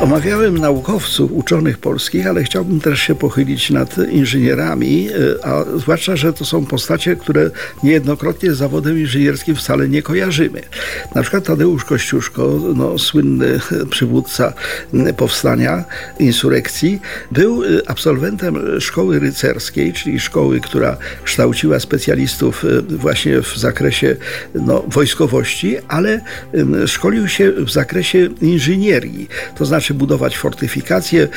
[0.00, 6.32] Omawiałem naukowców, uczonych polskich, ale chciałbym też się pochylić nad inżynierami, e, a zwłaszcza, że
[6.32, 7.50] to są postacie, które
[7.82, 10.60] niejednokrotnie z zawodem inżynierskim wcale nie kojarzymy.
[11.14, 13.60] Na przykład Tadeusz Kościuszko, no, słynny
[13.90, 14.52] przywódca
[15.16, 15.84] powstania,
[16.18, 17.00] insurekcji,
[17.32, 24.16] był e, absolwentem szkoły rycerskiej, czyli szkoły, która kształciła specjalistów e, właśnie w zakresie
[24.54, 26.20] no, wojskowości, ale
[26.86, 31.28] szkolił się w zakresie inżynierii, to znaczy budować fortyfikacje,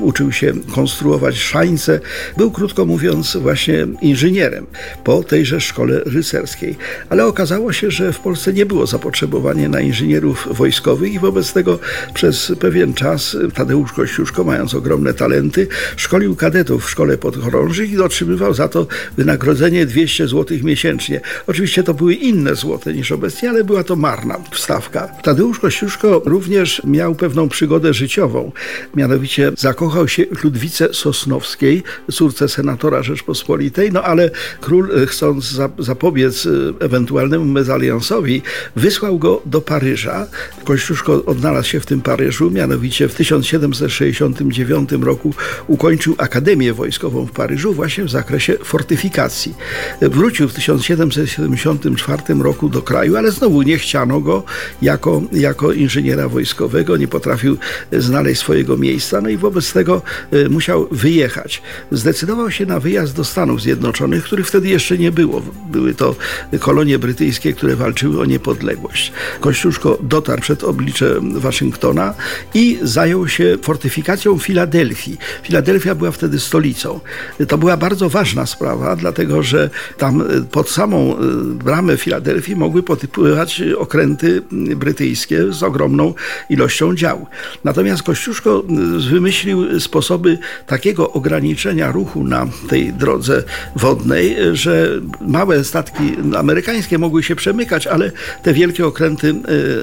[0.00, 2.00] uczył się konstruować szańce.
[2.36, 4.66] Był, krótko mówiąc, właśnie inżynierem
[5.04, 6.76] po tejże szkole rycerskiej.
[7.08, 11.78] Ale okazało się, że w Polsce nie było zapotrzebowania na inżynierów wojskowych i wobec tego
[12.14, 18.54] przez pewien czas Tadeusz Kościuszko, mając ogromne talenty, szkolił kadetów w szkole podchorążych i otrzymywał
[18.54, 21.20] za to wynagrodzenie 200 zł miesięcznie.
[21.46, 25.08] Oczywiście to były inne złote niż obecnie, ale była to marna wstawka.
[25.22, 28.52] Tadeusz Kościuszko również miał pewną przygodę życiową.
[28.94, 34.30] Mianowicie zakochał się w Ludwice Sosnowskiej, córce senatora Rzeczpospolitej, no ale
[34.60, 36.50] król, e, chcąc zapobiec e,
[36.84, 38.42] ewentualnemu mezaliansowi,
[38.76, 40.26] wysłał go do Paryża.
[40.64, 45.34] Kościuszko odnalazł się w tym Paryżu, mianowicie w 1769 roku
[45.66, 49.54] ukończył Akademię Wojskową w Paryżu właśnie w zakresie fortyfikacji.
[50.00, 54.42] Wrócił w 1774 roku do kraju, ale znowu nie chciano go
[54.82, 57.56] jako, jako inżyniera wojskowego, nie potrafił
[57.92, 61.62] znaleźć swojego miejsca, no i wobec tego e, musiał wyjechać.
[61.90, 65.42] Zdecydował się na wyjazd do Stanów Zjednoczonych, których wtedy jeszcze nie było.
[65.70, 66.16] Były to
[66.60, 69.12] kolonie brytyjskie, które walczyły o niepodległość.
[69.40, 72.14] Kościuszko dotarł przed oblicze Waszyngtona
[72.54, 75.16] i zajął się fortyfikacją Filadelfii.
[75.42, 77.00] Filadelfia była wtedy stolicą.
[77.48, 82.82] To była bardzo ważna sprawa, dlatego że tam e, pod samą e, bramę Filadelfii mogły
[82.82, 84.42] podpływać okręty
[84.76, 86.14] brytyjskie z ogromną
[86.50, 87.26] ilością dział.
[87.66, 88.62] Natomiast Kościuszko
[88.98, 93.42] y, wymyślił sposoby takiego ograniczenia ruchu na tej drodze
[93.76, 94.88] wodnej, że
[95.20, 98.12] małe statki amerykańskie mogły się przemykać, ale
[98.42, 99.34] te wielkie okręty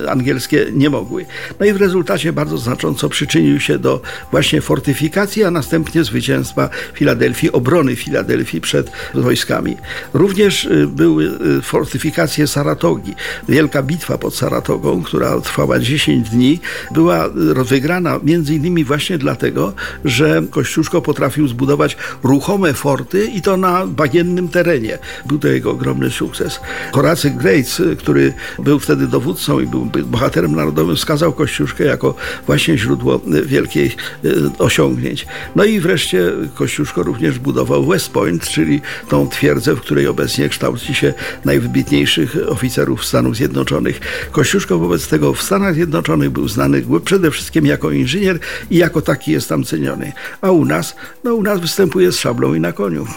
[0.03, 1.25] y, angielskie nie mogły.
[1.59, 4.01] No i w rezultacie bardzo znacząco przyczynił się do
[4.31, 9.77] właśnie fortyfikacji, a następnie zwycięstwa Filadelfii, obrony Filadelfii przed wojskami.
[10.13, 13.13] Również y, były fortyfikacje Saratogi.
[13.49, 16.59] Wielka bitwa pod Saratogą, która trwała 10 dni,
[16.91, 17.29] była
[17.73, 19.73] wygrana między innymi właśnie dlatego,
[20.05, 24.97] że Kościuszko potrafił zbudować ruchome forty i to na bagiennym terenie.
[25.25, 26.59] Był to jego ogromny sukces.
[26.91, 32.15] Horacy Grace, który był wtedy dowódcą i był bohaterem narodowym, wskazał Kościuszkę jako
[32.47, 35.25] właśnie źródło wielkich e, osiągnięć.
[35.55, 40.93] No i wreszcie Kościuszko również budował West Point, czyli tą twierdzę, w której obecnie kształci
[40.95, 41.13] się
[41.45, 43.99] najwybitniejszych oficerów Stanów Zjednoczonych.
[44.31, 49.31] Kościuszko wobec tego w Stanach Zjednoczonych był znany przede wszystkim jako inżynier i jako taki
[49.31, 50.13] jest tam ceniony.
[50.41, 53.07] A u nas, no u nas występuje z szablą i na koniu.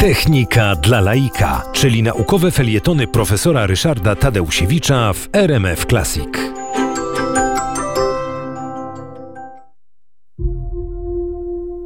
[0.00, 6.57] Technika dla laika, czyli naukowe felietony profesora Ryszarda Tadeusiewicza w RMF Classic.